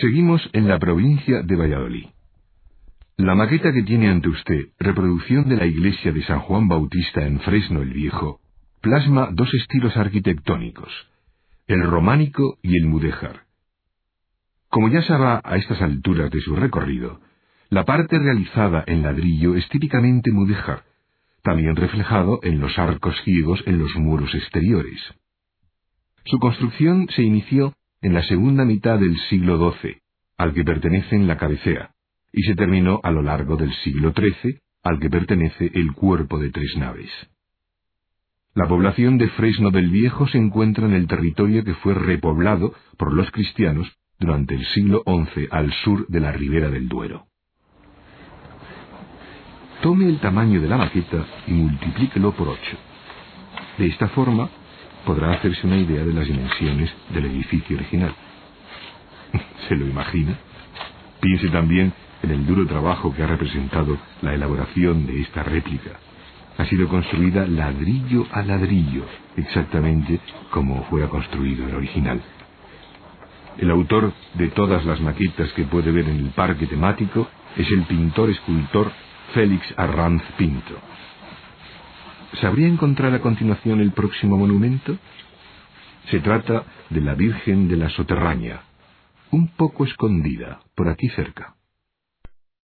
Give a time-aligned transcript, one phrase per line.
[0.00, 2.06] Seguimos en la provincia de Valladolid.
[3.18, 7.40] La maqueta que tiene ante usted, reproducción de la iglesia de San Juan Bautista en
[7.40, 8.40] Fresno el Viejo,
[8.80, 10.90] plasma dos estilos arquitectónicos,
[11.66, 13.42] el románico y el mudéjar.
[14.68, 17.20] Como ya sabrá a estas alturas de su recorrido,
[17.68, 20.84] la parte realizada en ladrillo es típicamente mudéjar,
[21.42, 25.00] también reflejado en los arcos ciegos en los muros exteriores.
[26.24, 29.96] Su construcción se inició en la segunda mitad del siglo XII,
[30.36, 31.94] al que pertenecen la cabecera,
[32.32, 36.50] y se terminó a lo largo del siglo XIII, al que pertenece el cuerpo de
[36.50, 37.10] tres naves.
[38.54, 43.14] La población de Fresno del Viejo se encuentra en el territorio que fue repoblado por
[43.14, 47.26] los cristianos durante el siglo XI al sur de la ribera del Duero.
[49.80, 52.76] Tome el tamaño de la maqueta y multiplíquelo por ocho.
[53.78, 54.50] De esta forma
[55.04, 58.14] podrá hacerse una idea de las dimensiones del edificio original.
[59.68, 60.36] ¿Se lo imagina?
[61.20, 61.92] Piense también
[62.22, 65.90] en el duro trabajo que ha representado la elaboración de esta réplica.
[66.58, 69.04] Ha sido construida ladrillo a ladrillo,
[69.36, 72.20] exactamente como fuera construido el original.
[73.58, 77.82] El autor de todas las maquetas que puede ver en el parque temático es el
[77.82, 78.90] pintor-escultor
[79.34, 80.74] Félix Arranz Pinto.
[82.40, 84.96] ¿Sabría encontrar a continuación el próximo monumento?
[86.10, 88.62] Se trata de la Virgen de la Soterraña,
[89.30, 91.54] un poco escondida, por aquí cerca.